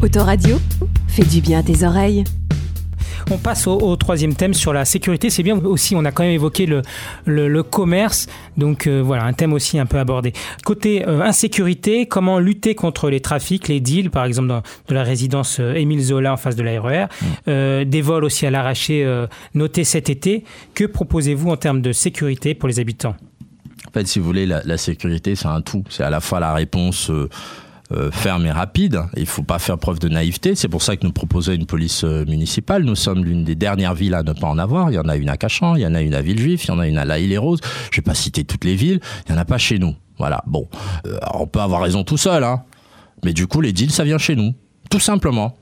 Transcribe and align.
Autoradio, 0.00 0.60
fais 1.08 1.24
du 1.24 1.40
bien 1.40 1.58
à 1.58 1.62
tes 1.64 1.84
oreilles. 1.84 2.22
On 3.32 3.36
passe 3.36 3.66
au, 3.66 3.96
troisième 3.96 4.34
thème 4.34 4.54
sur 4.54 4.72
la 4.72 4.84
sécurité. 4.84 5.28
C'est 5.28 5.42
bien 5.42 5.58
aussi, 5.58 5.96
on 5.96 6.04
a 6.04 6.12
quand 6.12 6.22
même 6.22 6.32
évoqué 6.32 6.66
le, 6.66 6.82
le, 7.26 7.62
commerce, 7.64 8.28
donc 8.56 8.86
euh, 8.86 9.02
voilà, 9.04 9.24
un 9.24 9.32
thème 9.32 9.52
aussi 9.52 9.78
un 9.78 9.86
peu 9.86 9.98
abordé. 9.98 10.32
Côté 10.64 11.06
euh, 11.06 11.20
insécurité, 11.20 12.06
comment 12.06 12.38
lutter 12.38 12.76
contre 12.76 13.10
les 13.10 13.20
trafics, 13.20 13.66
les 13.66 13.80
deals, 13.80 14.10
par 14.10 14.24
exemple 14.24 14.48
dans, 14.48 14.62
de 14.88 14.94
la 14.94 15.02
résidence 15.02 15.58
euh, 15.58 15.74
Émile 15.74 16.00
Zola 16.00 16.32
en 16.32 16.36
face 16.36 16.54
de 16.54 16.62
l'aéroer, 16.62 17.06
mmh. 17.20 17.84
des 17.84 18.00
vols 18.00 18.24
aussi 18.24 18.46
à 18.46 18.50
l'arraché 18.50 19.04
notés 19.54 19.84
cet 19.84 20.08
été. 20.10 20.44
Que 20.74 20.84
proposez-vous 20.84 21.50
en 21.50 21.56
termes 21.56 21.82
de 21.82 21.92
sécurité 21.92 22.54
pour 22.54 22.68
les 22.68 22.78
habitants? 22.78 23.16
En 23.86 23.90
fait, 23.90 24.06
si 24.06 24.20
vous 24.20 24.26
voulez, 24.26 24.46
la, 24.46 24.62
la 24.64 24.76
sécurité, 24.78 25.34
c'est 25.34 25.48
un 25.48 25.60
tout. 25.60 25.82
C'est 25.90 26.04
à 26.04 26.10
la 26.10 26.20
fois 26.20 26.40
la 26.40 26.54
réponse 26.54 27.10
euh, 27.90 28.10
ferme 28.10 28.44
et 28.44 28.52
rapide. 28.52 29.00
Il 29.16 29.22
ne 29.22 29.26
faut 29.26 29.42
pas 29.42 29.58
faire 29.58 29.78
preuve 29.78 29.98
de 29.98 30.10
naïveté. 30.10 30.54
C'est 30.54 30.68
pour 30.68 30.82
ça 30.82 30.96
que 30.96 31.06
nous 31.06 31.12
proposons 31.12 31.52
une 31.52 31.64
police 31.64 32.04
euh, 32.04 32.26
municipale. 32.26 32.84
Nous 32.84 32.94
sommes 32.94 33.24
l'une 33.24 33.44
des 33.44 33.54
dernières 33.54 33.94
villes 33.94 34.14
à 34.14 34.22
ne 34.22 34.34
pas 34.34 34.46
en 34.46 34.58
avoir. 34.58 34.90
Il 34.90 34.94
y 34.94 34.98
en 34.98 35.08
a 35.08 35.16
une 35.16 35.30
à 35.30 35.38
Cachan, 35.38 35.74
il 35.74 35.80
y 35.80 35.86
en 35.86 35.94
a 35.94 36.02
une 36.02 36.12
à 36.12 36.20
Villejuif, 36.20 36.64
il 36.64 36.68
y 36.68 36.70
en 36.70 36.80
a 36.80 36.86
une 36.86 36.98
à 36.98 37.06
La 37.06 37.18
Île-et-Rose. 37.18 37.60
Je 37.90 37.96
vais 37.96 38.02
pas 38.02 38.14
citer 38.14 38.44
toutes 38.44 38.66
les 38.66 38.74
villes. 38.74 39.00
Il 39.26 39.32
n'y 39.32 39.38
en 39.38 39.40
a 39.40 39.46
pas 39.46 39.56
chez 39.56 39.78
nous. 39.78 39.94
Voilà. 40.18 40.42
Bon, 40.46 40.68
euh, 41.06 41.18
on 41.32 41.46
peut 41.46 41.60
avoir 41.60 41.80
raison 41.80 42.04
tout 42.04 42.18
seul, 42.18 42.44
hein. 42.44 42.62
Mais 43.24 43.32
du 43.32 43.46
coup, 43.46 43.62
les 43.62 43.72
deals, 43.72 43.90
ça 43.90 44.04
vient 44.04 44.18
chez 44.18 44.36
nous. 44.36 44.52
Tout 44.90 45.00
simplement. 45.00 45.56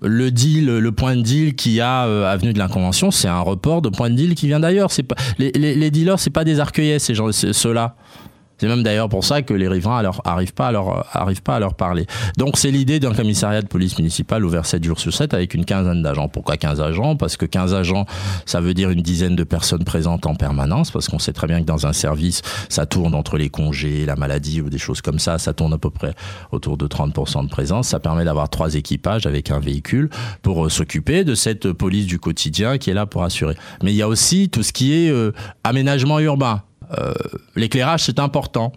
Le 0.00 0.30
deal, 0.30 0.66
le 0.66 0.92
point 0.92 1.14
de 1.14 1.22
deal 1.22 1.56
qui 1.56 1.80
a 1.80 2.02
avenue 2.28 2.52
de 2.52 2.58
l'inconvention, 2.58 3.10
c'est 3.10 3.28
un 3.28 3.40
report 3.40 3.80
de 3.82 3.88
point 3.90 4.10
de 4.10 4.14
deal 4.14 4.34
qui 4.34 4.46
vient 4.46 4.60
d'ailleurs. 4.60 4.90
C'est 4.90 5.02
pas 5.02 5.14
les, 5.38 5.52
les, 5.52 5.74
les 5.74 5.90
dealers, 5.90 6.18
c'est 6.18 6.30
pas 6.30 6.44
des 6.44 6.58
arcueillets, 6.58 6.98
ces 6.98 7.14
gens, 7.14 7.30
ceux-là. 7.32 7.96
C'est 8.58 8.68
même 8.68 8.82
d'ailleurs 8.82 9.08
pour 9.08 9.24
ça 9.24 9.42
que 9.42 9.52
les 9.52 9.68
riverains 9.68 10.02
n'arrivent 10.02 10.54
pas, 10.54 10.72
arrivent 11.12 11.42
pas 11.42 11.56
à 11.56 11.60
leur 11.60 11.74
parler. 11.74 12.06
Donc 12.38 12.56
c'est 12.56 12.70
l'idée 12.70 13.00
d'un 13.00 13.12
commissariat 13.12 13.60
de 13.60 13.66
police 13.66 13.98
municipale 13.98 14.44
ouvert 14.44 14.64
7 14.64 14.82
jours 14.82 14.98
sur 14.98 15.12
7 15.12 15.34
avec 15.34 15.54
une 15.54 15.64
quinzaine 15.64 16.02
d'agents. 16.02 16.28
Pourquoi 16.28 16.56
15 16.56 16.80
agents? 16.80 17.16
Parce 17.16 17.36
que 17.36 17.44
15 17.44 17.74
agents, 17.74 18.06
ça 18.46 18.60
veut 18.60 18.74
dire 18.74 18.90
une 18.90 19.02
dizaine 19.02 19.36
de 19.36 19.44
personnes 19.44 19.84
présentes 19.84 20.26
en 20.26 20.34
permanence, 20.34 20.90
parce 20.90 21.08
qu'on 21.08 21.18
sait 21.18 21.32
très 21.32 21.46
bien 21.46 21.60
que 21.60 21.66
dans 21.66 21.86
un 21.86 21.92
service, 21.92 22.42
ça 22.68 22.86
tourne 22.86 23.14
entre 23.14 23.36
les 23.36 23.48
congés, 23.48 24.06
la 24.06 24.16
maladie 24.16 24.60
ou 24.60 24.70
des 24.70 24.78
choses 24.78 25.02
comme 25.02 25.18
ça, 25.18 25.38
ça 25.38 25.52
tourne 25.52 25.74
à 25.74 25.78
peu 25.78 25.90
près 25.90 26.14
autour 26.50 26.76
de 26.76 26.86
30% 26.86 27.44
de 27.44 27.50
présence. 27.50 27.88
Ça 27.88 28.00
permet 28.00 28.24
d'avoir 28.24 28.48
trois 28.48 28.74
équipages 28.74 29.26
avec 29.26 29.50
un 29.50 29.58
véhicule 29.58 30.08
pour 30.42 30.64
euh, 30.64 30.68
s'occuper 30.68 31.24
de 31.24 31.34
cette 31.34 31.72
police 31.72 32.06
du 32.06 32.18
quotidien 32.18 32.78
qui 32.78 32.90
est 32.90 32.94
là 32.94 33.06
pour 33.06 33.22
assurer. 33.22 33.56
Mais 33.82 33.92
il 33.92 33.96
y 33.96 34.02
a 34.02 34.08
aussi 34.08 34.48
tout 34.48 34.62
ce 34.62 34.72
qui 34.72 34.94
est 34.94 35.10
euh, 35.10 35.32
aménagement 35.64 36.18
urbain 36.20 36.62
euh, 36.98 37.14
l'éclairage 37.54 38.04
c'est 38.04 38.18
important. 38.18 38.72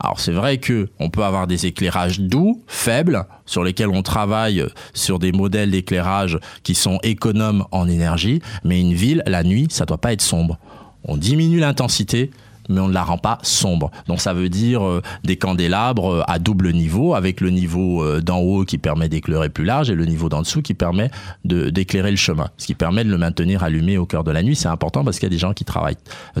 Alors 0.00 0.18
c'est 0.18 0.32
vrai 0.32 0.58
que 0.58 0.88
on 0.98 1.10
peut 1.10 1.22
avoir 1.22 1.46
des 1.46 1.66
éclairages 1.66 2.18
doux, 2.18 2.62
faibles, 2.66 3.24
sur 3.46 3.62
lesquels 3.62 3.88
on 3.88 4.02
travaille 4.02 4.64
sur 4.94 5.20
des 5.20 5.30
modèles 5.30 5.70
d'éclairage 5.70 6.38
qui 6.64 6.74
sont 6.74 6.98
économes 7.04 7.64
en 7.70 7.88
énergie, 7.88 8.42
mais 8.64 8.80
une 8.80 8.94
ville 8.94 9.22
la 9.26 9.44
nuit, 9.44 9.68
ça 9.70 9.84
doit 9.84 9.98
pas 9.98 10.12
être 10.12 10.22
sombre. 10.22 10.58
On 11.04 11.16
diminue 11.16 11.60
l'intensité, 11.60 12.30
mais 12.68 12.80
on 12.80 12.88
ne 12.88 12.94
la 12.94 13.02
rend 13.02 13.18
pas 13.18 13.38
sombre. 13.42 13.90
Donc 14.08 14.20
ça 14.20 14.34
veut 14.34 14.48
dire 14.48 14.86
euh, 14.86 15.02
des 15.24 15.36
candélabres 15.36 16.14
euh, 16.14 16.22
à 16.26 16.38
double 16.38 16.72
niveau, 16.72 17.14
avec 17.14 17.40
le 17.40 17.50
niveau 17.50 18.02
euh, 18.02 18.20
d'en 18.20 18.38
haut 18.38 18.64
qui 18.64 18.78
permet 18.78 19.08
d'éclairer 19.08 19.48
plus 19.48 19.64
large 19.64 19.90
et 19.90 19.94
le 19.94 20.06
niveau 20.06 20.28
d'en 20.28 20.42
dessous 20.42 20.62
qui 20.62 20.74
permet 20.74 21.10
d'éclairer 21.44 22.10
le 22.10 22.16
chemin, 22.16 22.48
ce 22.56 22.66
qui 22.66 22.74
permet 22.74 23.04
de 23.04 23.10
le 23.10 23.18
maintenir 23.18 23.62
allumé 23.62 23.98
au 23.98 24.06
cœur 24.06 24.24
de 24.24 24.30
la 24.30 24.42
nuit. 24.42 24.56
C'est 24.56 24.68
important 24.68 25.04
parce 25.04 25.18
qu'il 25.18 25.26
y 25.26 25.30
a 25.32 25.34
des 25.34 25.38
gens 25.38 25.52
qui 25.52 25.64
travaillent 25.64 25.96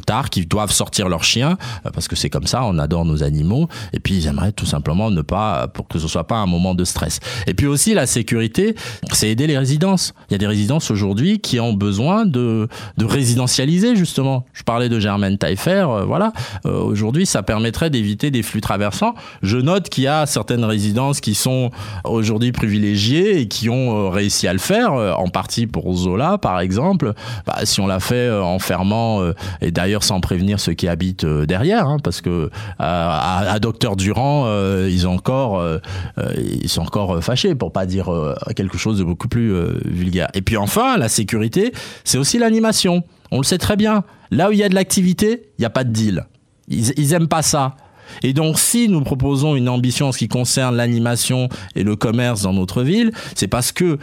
tard, 0.06 0.30
qui 0.30 0.46
doivent 0.46 0.72
sortir 0.72 1.08
leurs 1.08 1.24
chiens, 1.24 1.56
parce 1.92 2.08
que 2.08 2.16
c'est 2.16 2.30
comme 2.30 2.46
ça, 2.46 2.64
on 2.64 2.78
adore 2.78 3.04
nos 3.04 3.22
animaux, 3.22 3.68
et 3.92 4.00
puis 4.00 4.14
ils 4.14 4.26
aimeraient 4.26 4.52
tout 4.52 4.66
simplement 4.66 5.10
ne 5.10 5.22
pas, 5.22 5.68
pour 5.68 5.88
que 5.88 5.98
ce 5.98 6.08
soit 6.08 6.26
pas 6.26 6.36
un 6.36 6.46
moment 6.46 6.74
de 6.74 6.84
stress. 6.84 7.20
Et 7.46 7.54
puis 7.54 7.66
aussi 7.66 7.94
la 7.94 8.06
sécurité, 8.06 8.74
c'est 9.12 9.28
aider 9.28 9.46
les 9.46 9.58
résidences. 9.58 10.14
Il 10.30 10.32
y 10.32 10.36
a 10.36 10.38
des 10.38 10.46
résidences 10.46 10.90
aujourd'hui 10.90 11.40
qui 11.40 11.60
ont 11.60 11.72
besoin 11.72 12.26
de, 12.26 12.68
de 12.96 13.04
résidentialiser 13.04 13.96
justement. 13.96 14.44
Je 14.52 14.62
parlais 14.62 14.88
de 14.88 14.98
Germaine 15.00 15.38
Taillefer, 15.38 15.86
voilà, 16.12 16.34
euh, 16.66 16.78
aujourd'hui, 16.82 17.24
ça 17.24 17.42
permettrait 17.42 17.88
d'éviter 17.88 18.30
des 18.30 18.42
flux 18.42 18.60
traversants. 18.60 19.14
Je 19.40 19.56
note 19.56 19.88
qu'il 19.88 20.04
y 20.04 20.08
a 20.08 20.26
certaines 20.26 20.62
résidences 20.62 21.22
qui 21.22 21.34
sont 21.34 21.70
aujourd'hui 22.04 22.52
privilégiées 22.52 23.40
et 23.40 23.48
qui 23.48 23.70
ont 23.70 23.96
euh, 23.96 24.08
réussi 24.10 24.46
à 24.46 24.52
le 24.52 24.58
faire, 24.58 24.92
euh, 24.92 25.14
en 25.14 25.28
partie 25.28 25.66
pour 25.66 25.90
Zola, 25.94 26.36
par 26.36 26.60
exemple. 26.60 27.14
Bah, 27.46 27.60
si 27.64 27.80
on 27.80 27.86
l'a 27.86 27.98
fait 27.98 28.30
en 28.30 28.58
fermant 28.58 29.22
et 29.62 29.70
d'ailleurs 29.70 30.04
sans 30.04 30.20
prévenir 30.20 30.60
ceux 30.60 30.74
qui 30.74 30.86
habitent 30.86 31.24
derrière, 31.24 31.86
hein, 31.86 31.96
parce 32.04 32.20
que 32.20 32.50
à, 32.78 33.58
Docteur 33.58 33.96
Durand, 33.96 34.52
ils 34.86 35.00
sont 35.00 36.82
encore 36.82 37.22
fâchés 37.22 37.54
pour 37.54 37.72
pas 37.72 37.86
dire 37.86 38.10
quelque 38.54 38.76
chose 38.76 38.98
de 38.98 39.04
beaucoup 39.04 39.28
plus 39.28 39.54
vulgaire. 39.86 40.28
Et 40.34 40.42
puis 40.42 40.58
enfin, 40.58 40.98
la 40.98 41.08
sécurité, 41.08 41.72
c'est 42.04 42.18
aussi 42.18 42.38
l'animation. 42.38 43.02
On 43.32 43.38
le 43.38 43.44
sait 43.44 43.58
très 43.58 43.76
bien. 43.76 44.04
Là 44.30 44.50
où 44.50 44.52
il 44.52 44.58
y 44.58 44.62
a 44.62 44.68
de 44.68 44.74
l'activité, 44.74 45.48
il 45.58 45.62
n'y 45.62 45.64
a 45.64 45.70
pas 45.70 45.84
de 45.84 45.90
deal. 45.90 46.26
Ils, 46.68 46.92
ils 46.98 47.12
aiment 47.14 47.28
pas 47.28 47.42
ça. 47.42 47.76
Et 48.22 48.34
donc, 48.34 48.58
si 48.58 48.88
nous 48.88 49.00
proposons 49.00 49.56
une 49.56 49.70
ambition 49.70 50.08
en 50.08 50.12
ce 50.12 50.18
qui 50.18 50.28
concerne 50.28 50.76
l'animation 50.76 51.48
et 51.74 51.82
le 51.82 51.96
commerce 51.96 52.42
dans 52.42 52.52
notre 52.52 52.82
ville, 52.82 53.10
c'est 53.34 53.48
parce 53.48 53.72
que 53.72 53.98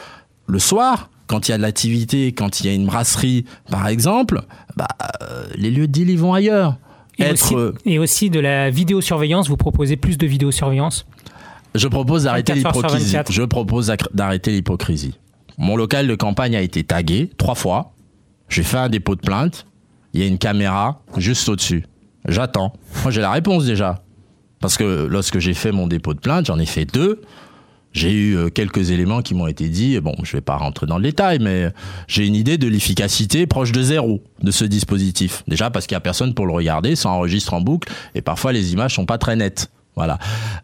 le 0.48 0.60
soir, 0.60 1.12
quand 1.28 1.48
il 1.48 1.52
y 1.52 1.54
a 1.54 1.58
de 1.58 1.62
l'activité, 1.62 2.32
quand 2.32 2.60
il 2.60 2.66
y 2.66 2.70
a 2.70 2.74
une 2.74 2.88
brasserie, 2.88 3.46
par 3.70 3.88
exemple, 3.88 4.42
bah, 4.76 4.88
euh, 5.22 5.46
les 5.56 5.70
lieux 5.70 5.86
de 5.86 5.92
deal, 5.92 6.10
ils 6.10 6.18
vont 6.18 6.34
ailleurs. 6.34 6.78
Et, 7.20 7.32
aussi, 7.32 7.56
et 7.86 8.00
aussi 8.00 8.30
de 8.32 8.40
la 8.40 8.72
vidéosurveillance, 8.72 9.48
vous 9.48 9.58
proposez 9.58 9.96
plus 9.96 10.18
de 10.18 10.26
vidéosurveillance? 10.26 11.06
Je 11.76 11.88
propose 11.88 12.24
d'arrêter 12.24 12.56
l'hypocrisie. 12.56 13.16
Je 13.30 13.44
propose 13.44 13.94
d'arrêter 14.14 14.52
l'hypocrisie. 14.52 15.14
Mon 15.60 15.76
local 15.76 16.08
de 16.08 16.16
campagne 16.16 16.56
a 16.56 16.62
été 16.62 16.84
tagué 16.84 17.30
trois 17.38 17.54
fois. 17.56 17.92
J'ai 18.50 18.64
fait 18.64 18.78
un 18.78 18.90
dépôt 18.90 19.16
de 19.16 19.22
plainte. 19.22 19.66
Il 20.14 20.20
y 20.20 20.24
a 20.24 20.28
une 20.28 20.40
caméra 20.40 21.02
juste 21.18 21.48
au-dessus. 21.50 21.86
J'attends. 22.28 22.74
Moi, 23.04 23.12
j'ai 23.12 23.22
la 23.22 23.32
réponse 23.32 23.66
déjà. 23.66 24.04
Parce 24.60 24.76
que 24.76 25.06
lorsque 25.06 25.40
j'ai 25.40 25.54
fait 25.54 25.72
mon 25.72 25.88
dépôt 25.88 26.14
de 26.14 26.20
plainte, 26.20 26.48
j'en 26.48 26.60
ai 26.60 26.66
fait 26.66 26.86
deux. 26.86 27.22
J'ai 27.92 28.12
eu 28.12 28.38
euh, 28.38 28.50
quelques 28.50 28.92
éléments 28.92 29.22
qui 29.22 29.34
m'ont 29.34 29.48
été 29.48 29.68
dits. 29.68 30.00
Bon, 30.00 30.16
je 30.24 30.34
vais 30.34 30.42
pas 30.42 30.58
rentrer 30.58 30.86
dans 30.86 30.98
le 30.98 31.04
détail, 31.04 31.40
mais 31.40 31.72
j'ai 32.08 32.26
une 32.26 32.36
idée 32.36 32.58
de 32.58 32.68
l'efficacité 32.68 33.48
proche 33.48 33.72
de 33.72 33.82
zéro 33.82 34.22
de 34.44 34.52
ce 34.52 34.66
dispositif. 34.66 35.44
Déjà 35.48 35.70
parce 35.72 35.88
qu'il 35.88 35.96
y 35.96 35.98
a 35.98 36.02
personne 36.02 36.34
pour 36.34 36.46
le 36.46 36.54
regarder, 36.54 36.96
ça 36.96 37.10
enregistre 37.10 37.54
en 37.54 37.62
boucle 37.62 37.92
et 38.14 38.22
parfois 38.22 38.52
les 38.52 38.74
images 38.74 38.94
sont 38.94 39.06
pas 39.06 39.18
très 39.18 39.36
nettes. 39.36 39.72
Voilà. 40.00 40.18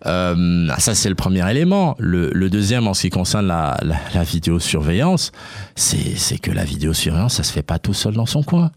Euh, 0.05 0.69
ça, 0.77 0.95
c'est 0.95 1.09
le 1.09 1.15
premier 1.15 1.51
élément. 1.51 1.97
Le, 1.99 2.49
deuxième, 2.49 2.87
en 2.87 2.93
ce 2.93 3.01
qui 3.01 3.09
concerne 3.09 3.47
la, 3.47 3.77
la, 3.83 4.23
vidéosurveillance, 4.23 5.33
c'est 5.75 6.37
que 6.37 6.51
la 6.51 6.63
vidéosurveillance, 6.63 7.33
ça 7.33 7.43
se 7.43 7.51
fait 7.51 7.61
pas 7.61 7.77
tout 7.77 7.93
seul 7.93 8.13
dans 8.13 8.25
son 8.25 8.43
coin. 8.43 8.71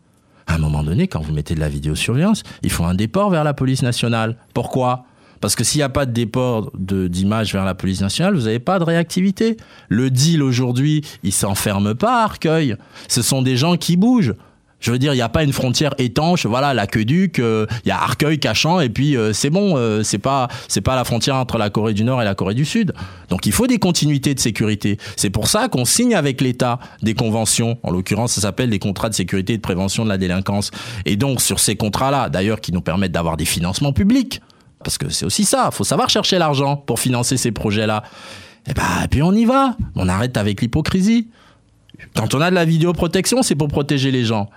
À 0.48 0.54
un 0.54 0.58
moment 0.58 0.82
donné, 0.82 1.06
quand 1.06 1.20
vous 1.20 1.32
mettez 1.32 1.54
de 1.54 1.60
la 1.60 1.68
vidéosurveillance, 1.68 2.42
il 2.64 2.70
faut 2.70 2.82
un 2.82 2.97
déport 2.97 3.30
vers 3.30 3.44
la 3.44 3.54
police 3.54 3.82
nationale. 3.82 4.34
Pourquoi? 4.52 5.04
Parce 5.41 5.54
que 5.54 5.62
s'il 5.62 5.78
n'y 5.78 5.84
a 5.84 5.91
pas 5.91 6.06
de 6.06 6.10
déport 6.10 6.72
d'image 6.76 7.52
vers 7.52 7.64
la 7.64 7.76
police 7.76 8.00
nationale, 8.00 8.34
vous 8.34 8.47
n'avez 8.47 8.58
pas 8.58 8.80
de 8.80 8.84
réactivité. 8.84 9.56
Le 9.88 10.10
deal 10.10 10.42
aujourd'hui, 10.42 11.04
il 11.22 11.32
s'enferme 11.32 11.94
pas 11.94 12.22
à 12.22 12.24
Arcueil. 12.24 12.74
Ce 13.06 13.22
sont 13.22 13.42
des 13.42 13.56
gens 13.56 13.76
qui 13.76 13.97
bougent. 13.97 14.34
Je 14.81 14.93
veux 14.93 14.99
dire, 14.99 15.12
il 15.12 15.16
n'y 15.16 15.22
a 15.22 15.28
pas 15.28 15.43
une 15.43 15.53
frontière 15.53 15.94
étanche. 15.99 16.47
Voilà, 16.47 16.72
la 16.72 16.87
Queduc, 16.87 17.41
euh, 17.41 17.66
il 17.84 17.89
y 17.89 17.91
a 17.91 18.00
Arcueil, 18.00 18.39
Cachan, 18.39 18.81
et 18.81 18.89
puis 18.89 19.16
euh, 19.16 19.33
c'est 19.33 19.50
bon. 19.50 19.77
Euh, 19.77 20.03
c'est 20.05 20.19
pas, 20.19 20.49
la 20.87 21.05
frontière 21.05 21.34
entre 21.34 21.59
la 21.59 21.69
Corée 21.69 21.94
du 21.94 22.05
Nord 22.05 22.22
et 22.22 22.25
la 22.25 22.34
Corée 22.34 22.55
du 22.55 22.65
Sud. 22.65 22.93
Donc 23.28 23.47
il 23.47 23.53
faut 23.53 23.66
des 23.66 23.78
continuités 23.78 24.34
de 24.34 24.41
sécurité. 24.41 24.99
C'est 25.16 25.31
pour 25.31 25.49
ça 25.49 25.69
qu'on 25.69 25.84
signe 25.84 26.15
avec 26.15 26.41
l'État 26.41 26.78
des 27.03 27.15
conventions. 27.15 27.78
En 27.83 27.91
l'occurrence, 27.91 28.33
ça 28.33 28.41
s'appelle 28.41 28.71
des 28.71 28.78
contrats 28.78 29.09
de 29.09 29.15
sécurité 29.15 29.55
et 29.55 29.56
de 29.56 29.62
prévention 29.62 30.05
de 30.05 30.09
la 30.09 30.19
délinquance. 30.19 30.71
Et 31.06 31.16
donc 31.16 31.41
sur 31.41 31.59
ces 31.59 31.75
contrats-là, 31.75 32.28
d'ailleurs, 32.28 32.60
qui 32.60 32.72
nous 32.72 32.81
permettent 32.81 33.12
d'avoir 33.12 33.37
des 33.37 33.45
financements 33.45 33.93
publics, 33.93 34.41
parce 34.84 34.97
que 34.97 35.09
c'est 35.09 35.27
aussi 35.27 35.45
ça. 35.45 35.71
Il 35.72 35.75
faut 35.75 35.84
savoir 35.84 36.09
chercher 36.09 36.39
l'argent 36.39 36.77
pour 36.77 37.00
financer 37.00 37.37
ces 37.37 37.51
projets-là. 37.51 38.04
Et, 38.69 38.74
bah, 38.74 38.83
et 39.04 39.09
puis 39.09 39.22
on 39.22 39.33
y 39.33 39.45
va. 39.45 39.77
On 39.97 40.09
arrête 40.09 40.36
avec 40.36 40.60
l'hypocrisie. 40.63 41.28
Quand 42.15 42.33
on 42.34 42.41
a 42.41 42.51
de 42.51 42.54
la 42.54 42.65
vidéoprotection, 42.65 43.42
c'est 43.42 43.57
pour 43.57 43.66
protéger 43.66 44.13
les 44.13 44.24
gens 44.24 44.48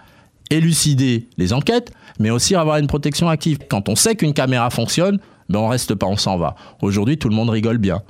élucider 0.51 1.27
les 1.37 1.53
enquêtes, 1.53 1.91
mais 2.19 2.29
aussi 2.29 2.55
avoir 2.55 2.77
une 2.77 2.87
protection 2.87 3.29
active. 3.29 3.59
Quand 3.69 3.89
on 3.89 3.95
sait 3.95 4.15
qu'une 4.15 4.33
caméra 4.33 4.69
fonctionne, 4.69 5.19
ben 5.49 5.59
on 5.59 5.67
reste 5.67 5.95
pas, 5.95 6.07
on 6.07 6.17
s'en 6.17 6.37
va. 6.37 6.55
Aujourd'hui, 6.81 7.17
tout 7.17 7.29
le 7.29 7.35
monde 7.35 7.49
rigole 7.49 7.77
bien. 7.77 8.01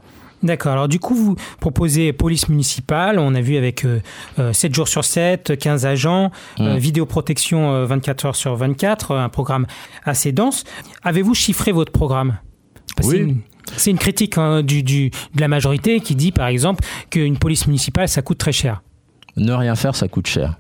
D'accord. 0.44 0.72
Alors 0.72 0.88
du 0.88 1.00
coup, 1.00 1.16
vous 1.16 1.36
proposez 1.60 2.14
police 2.14 2.50
municipale, 2.50 3.20
on 3.20 3.36
a 3.36 3.42
vu 3.42 3.58
avec 3.58 3.82
7 3.82 3.88
euh, 3.88 4.02
euh, 4.40 4.74
jours 4.74 4.88
sur 4.88 5.06
7, 5.06 5.58
15 5.58 5.86
agents, 5.86 6.32
euh, 6.60 6.76
mmh. 6.76 6.78
vidéoprotection 6.78 7.86
24 7.86 8.26
heures 8.26 8.36
sur 8.36 8.56
24, 8.56 9.16
un 9.16 9.30
programme 9.30 9.68
assez 10.04 10.32
dense. 10.32 10.64
Avez-vous 11.04 11.36
chiffré 11.36 11.72
votre 11.72 11.92
programme? 11.92 12.38
Oui. 13.04 13.38
C'est 13.78 13.92
une, 13.92 14.00
critique 14.00 14.38
hein, 14.38 14.64
du, 14.64 14.84
du, 14.84 15.12
de 15.34 15.40
la 15.40 15.48
majorité 15.48 16.02
qui 16.02 16.16
dit, 16.16 16.32
par 16.32 16.48
exemple, 16.48 16.84
qu'une 17.10 17.38
police 17.38 17.68
municipale, 17.68 18.10
ça 18.10 18.22
coûte 18.22 18.38
très 18.38 18.52
cher. 18.52 18.82
Ne 19.38 19.54
rien 19.54 19.76
faire, 19.76 19.96
ça 19.96 20.08
coûte 20.10 20.28
cher. 20.28 20.58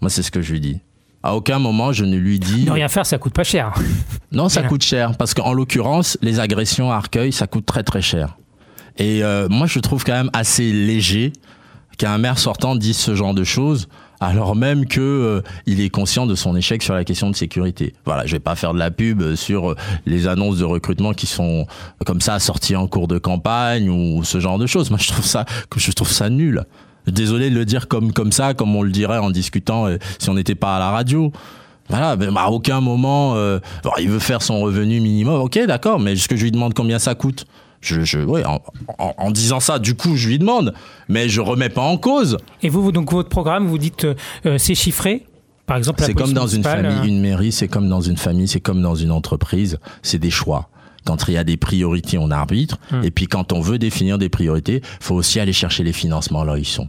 Moi, 0.00 0.08
c'est 0.08 0.22
ce 0.22 0.30
que 0.30 0.40
je 0.40 0.52
lui 0.52 0.60
dis. 0.60 0.80
À 1.22 1.34
aucun 1.34 1.58
moment, 1.58 1.92
je 1.92 2.04
ne 2.04 2.16
lui 2.16 2.38
dis. 2.38 2.64
Ne 2.64 2.70
rien 2.70 2.88
faire, 2.88 3.04
ça 3.04 3.18
coûte 3.18 3.34
pas 3.34 3.44
cher. 3.44 3.74
Non, 4.30 4.50
ça 4.50 4.62
coûte 4.62 4.82
cher. 4.82 5.16
Parce 5.16 5.32
qu'en 5.32 5.54
l'occurrence, 5.54 6.18
les 6.20 6.38
agressions 6.38 6.92
à 6.92 6.96
Arcueil, 6.96 7.32
ça 7.32 7.46
coûte 7.46 7.64
très 7.64 7.82
très 7.82 8.02
cher. 8.02 8.36
Et 8.98 9.24
euh, 9.24 9.48
moi, 9.48 9.66
je 9.66 9.78
trouve 9.78 10.04
quand 10.04 10.12
même 10.12 10.28
assez 10.34 10.70
léger 10.70 11.32
qu'un 11.96 12.18
maire 12.18 12.38
sortant 12.38 12.76
dise 12.76 12.98
ce 12.98 13.14
genre 13.14 13.32
de 13.32 13.42
choses 13.42 13.88
alors 14.20 14.56
même 14.56 14.86
que 14.86 15.00
euh, 15.00 15.42
il 15.66 15.80
est 15.80 15.90
conscient 15.90 16.26
de 16.26 16.34
son 16.34 16.56
échec 16.56 16.82
sur 16.82 16.94
la 16.94 17.04
question 17.04 17.30
de 17.30 17.36
sécurité. 17.36 17.94
Voilà, 18.04 18.26
je 18.26 18.32
vais 18.32 18.40
pas 18.40 18.56
faire 18.56 18.74
de 18.74 18.78
la 18.78 18.90
pub 18.90 19.34
sur 19.34 19.70
euh, 19.70 19.76
les 20.06 20.26
annonces 20.26 20.58
de 20.58 20.64
recrutement 20.64 21.12
qui 21.12 21.26
sont 21.26 21.66
comme 22.04 22.20
ça 22.20 22.38
sorties 22.38 22.76
en 22.76 22.86
cours 22.86 23.08
de 23.08 23.18
campagne 23.18 23.88
ou 23.88 24.24
ce 24.24 24.40
genre 24.40 24.58
de 24.58 24.66
choses. 24.66 24.90
Moi, 24.90 24.98
je 25.00 25.08
trouve 25.08 25.24
ça, 25.24 25.44
je 25.76 25.92
trouve 25.92 26.10
ça 26.10 26.30
nul. 26.30 26.64
Désolé 27.10 27.50
de 27.50 27.54
le 27.54 27.64
dire 27.64 27.88
comme 27.88 28.12
comme 28.12 28.32
ça, 28.32 28.54
comme 28.54 28.74
on 28.74 28.82
le 28.82 28.90
dirait 28.90 29.18
en 29.18 29.30
discutant 29.30 29.86
euh, 29.86 29.98
si 30.18 30.28
on 30.30 30.34
n'était 30.34 30.54
pas 30.54 30.76
à 30.76 30.78
la 30.78 30.90
radio. 30.90 31.32
Voilà, 31.88 32.16
mais 32.16 32.26
à 32.36 32.50
aucun 32.50 32.82
moment, 32.82 33.34
il 33.98 34.10
veut 34.10 34.18
faire 34.18 34.42
son 34.42 34.60
revenu 34.60 35.00
minimum. 35.00 35.40
Ok, 35.40 35.58
d'accord, 35.66 35.98
mais 35.98 36.12
est-ce 36.12 36.28
que 36.28 36.36
je 36.36 36.44
lui 36.44 36.52
demande 36.52 36.74
combien 36.74 36.98
ça 36.98 37.14
coûte? 37.14 37.46
Je, 37.80 38.02
je 38.02 38.18
ouais, 38.18 38.44
en, 38.44 38.60
en, 38.98 39.30
disant 39.30 39.60
ça, 39.60 39.78
du 39.78 39.94
coup, 39.94 40.16
je 40.16 40.28
lui 40.28 40.38
demande, 40.38 40.74
mais 41.08 41.28
je 41.28 41.40
remets 41.40 41.68
pas 41.68 41.82
en 41.82 41.96
cause. 41.96 42.36
Et 42.62 42.68
vous, 42.68 42.90
donc 42.90 43.12
votre 43.12 43.28
programme, 43.28 43.66
vous 43.66 43.78
dites 43.78 44.04
euh, 44.46 44.58
c'est 44.58 44.74
chiffré? 44.74 45.24
Par 45.66 45.76
exemple, 45.76 46.02
c'est 46.02 46.14
comme 46.14 46.32
dans 46.32 46.46
une 46.46 46.64
famille, 46.64 46.98
euh, 46.98 47.04
une 47.04 47.20
mairie, 47.20 47.52
c'est 47.52 47.68
comme 47.68 47.88
dans 47.88 48.00
une 48.00 48.16
famille, 48.16 48.48
c'est 48.48 48.60
comme 48.60 48.82
dans 48.82 48.94
une 48.94 49.12
entreprise, 49.12 49.78
c'est 50.02 50.18
des 50.18 50.30
choix. 50.30 50.70
Quand 51.04 51.28
il 51.28 51.34
y 51.34 51.36
a 51.38 51.44
des 51.44 51.56
priorités, 51.56 52.18
on 52.18 52.30
arbitre. 52.30 52.78
Hmm. 52.90 53.04
Et 53.04 53.10
puis 53.10 53.26
quand 53.26 53.52
on 53.52 53.60
veut 53.60 53.78
définir 53.78 54.18
des 54.18 54.28
priorités, 54.28 54.82
faut 55.00 55.14
aussi 55.14 55.38
aller 55.40 55.52
chercher 55.52 55.84
les 55.84 55.92
financements 55.92 56.42
là 56.42 56.54
où 56.54 56.56
ils 56.56 56.64
sont. 56.64 56.88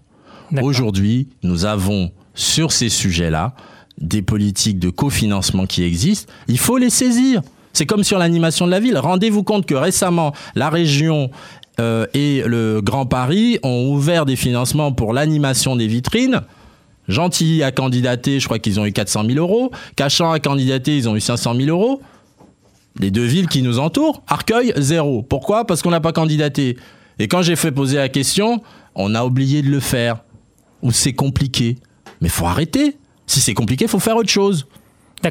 Aujourd'hui, 0.61 1.27
nous 1.43 1.65
avons 1.65 2.11
sur 2.33 2.71
ces 2.71 2.89
sujets-là 2.89 3.53
des 3.99 4.21
politiques 4.21 4.79
de 4.79 4.89
cofinancement 4.89 5.65
qui 5.65 5.83
existent. 5.83 6.31
Il 6.47 6.57
faut 6.57 6.77
les 6.77 6.89
saisir. 6.89 7.41
C'est 7.73 7.85
comme 7.85 8.03
sur 8.03 8.17
l'animation 8.17 8.65
de 8.65 8.71
la 8.71 8.79
ville. 8.79 8.97
Rendez-vous 8.97 9.43
compte 9.43 9.65
que 9.65 9.75
récemment, 9.75 10.33
la 10.55 10.69
région 10.69 11.29
euh, 11.79 12.05
et 12.13 12.43
le 12.45 12.81
Grand 12.81 13.05
Paris 13.05 13.59
ont 13.63 13.89
ouvert 13.91 14.25
des 14.25 14.35
financements 14.35 14.91
pour 14.91 15.13
l'animation 15.13 15.75
des 15.75 15.87
vitrines. 15.87 16.41
Gentilly 17.07 17.63
a 17.63 17.71
candidaté, 17.71 18.39
je 18.39 18.45
crois 18.45 18.59
qu'ils 18.59 18.79
ont 18.79 18.85
eu 18.85 18.91
400 18.91 19.25
000 19.25 19.37
euros. 19.39 19.71
Cachan 19.95 20.31
a 20.31 20.39
candidaté, 20.39 20.95
ils 20.97 21.09
ont 21.09 21.15
eu 21.15 21.21
500 21.21 21.55
000 21.55 21.69
euros. 21.69 22.01
Les 22.99 23.11
deux 23.11 23.23
villes 23.23 23.47
qui 23.47 23.61
nous 23.61 23.79
entourent, 23.79 24.21
Arcueil, 24.27 24.73
zéro. 24.77 25.21
Pourquoi? 25.21 25.65
Parce 25.65 25.81
qu'on 25.81 25.91
n'a 25.91 26.01
pas 26.01 26.11
candidaté. 26.11 26.77
Et 27.17 27.27
quand 27.27 27.41
j'ai 27.41 27.55
fait 27.55 27.71
poser 27.71 27.97
la 27.97 28.09
question, 28.09 28.61
on 28.95 29.15
a 29.15 29.23
oublié 29.23 29.61
de 29.61 29.69
le 29.69 29.79
faire. 29.79 30.21
Ou 30.81 30.91
c'est 30.91 31.13
compliqué. 31.13 31.77
Mais 32.21 32.29
faut 32.29 32.45
arrêter. 32.45 32.97
Si 33.27 33.41
c'est 33.41 33.53
compliqué, 33.53 33.87
faut 33.87 33.99
faire 33.99 34.15
autre 34.15 34.29
chose. 34.29 34.67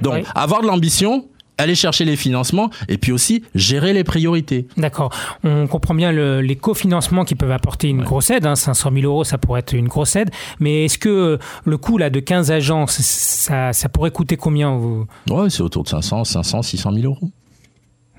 Donc, 0.02 0.24
avoir 0.34 0.60
de 0.62 0.66
l'ambition, 0.66 1.26
aller 1.58 1.74
chercher 1.74 2.04
les 2.04 2.16
financements 2.16 2.70
et 2.88 2.98
puis 2.98 3.12
aussi 3.12 3.42
gérer 3.54 3.92
les 3.92 4.04
priorités. 4.04 4.68
D'accord. 4.76 5.12
On 5.42 5.66
comprend 5.66 5.94
bien 5.94 6.12
les 6.12 6.56
cofinancements 6.56 7.24
qui 7.24 7.34
peuvent 7.34 7.50
apporter 7.50 7.88
une 7.88 8.04
grosse 8.04 8.30
aide. 8.30 8.44
500 8.54 8.88
hein. 8.88 8.92
000 8.94 9.06
euros, 9.12 9.24
ça 9.24 9.38
pourrait 9.38 9.60
être 9.60 9.72
une 9.72 9.88
grosse 9.88 10.16
aide. 10.16 10.30
Mais 10.60 10.84
est-ce 10.84 10.98
que 10.98 11.38
le 11.64 11.76
coût 11.76 11.98
là, 11.98 12.10
de 12.10 12.20
15 12.20 12.50
agences, 12.50 13.00
ça, 13.00 13.72
ça 13.72 13.88
pourrait 13.88 14.12
coûter 14.12 14.36
combien 14.36 14.76
vous? 14.76 15.06
Ouais, 15.28 15.50
c'est 15.50 15.62
autour 15.62 15.82
de 15.82 15.88
500, 15.88 16.24
500, 16.24 16.62
600 16.62 16.92
000 16.92 17.04
euros. 17.06 17.30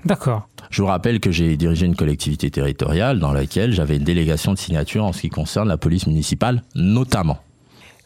D'accord. 0.04 0.48
Je 0.70 0.82
vous 0.82 0.88
rappelle 0.88 1.18
que 1.18 1.32
j'ai 1.32 1.56
dirigé 1.56 1.86
une 1.86 1.96
collectivité 1.96 2.48
territoriale 2.50 3.18
dans 3.18 3.32
laquelle 3.32 3.72
j'avais 3.72 3.96
une 3.96 4.04
délégation 4.04 4.52
de 4.52 4.58
signature 4.58 5.04
en 5.04 5.12
ce 5.12 5.22
qui 5.22 5.28
concerne 5.28 5.68
la 5.68 5.76
police 5.76 6.06
municipale, 6.06 6.62
notamment. 6.76 7.38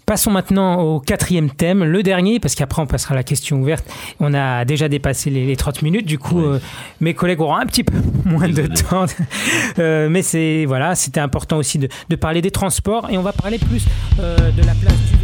Passons 0.07 0.31
maintenant 0.31 0.83
au 0.83 1.01
quatrième 1.01 1.51
thème, 1.51 1.83
le 1.83 2.03
dernier, 2.03 2.39
parce 2.39 2.55
qu'après 2.55 2.83
on 2.83 2.87
passera 2.87 3.15
à 3.15 3.17
la 3.17 3.23
question 3.23 3.61
ouverte. 3.61 3.87
On 4.21 4.35
a 4.35 4.67
déjà 4.67 4.89
dépassé 4.89 5.31
les, 5.31 5.57
30 5.57 5.81
minutes, 5.81 6.05
du 6.05 6.19
coup 6.19 6.41
euh, 6.41 6.61
mes 7.01 7.15
collègues 7.15 7.41
auront 7.41 7.57
un 7.57 7.65
petit 7.65 7.85
peu 7.85 7.97
moins 8.25 8.49
de 8.49 8.67
temps. 8.67 9.07
Euh, 9.79 10.09
mais 10.09 10.23
c'est 10.23 10.67
voilà, 10.67 10.95
c'était 10.95 11.21
important 11.21 11.57
aussi 11.57 11.79
de, 11.79 12.17
parler 12.17 12.41
des 12.41 12.51
transports 12.51 13.11
et 13.11 13.19
on 13.19 13.23
va 13.23 13.33
parler 13.33 13.59
plus 13.59 13.85
euh, 14.21 14.37
de 14.53 14.63
la 14.63 14.73
place 14.75 14.95
du 14.95 15.24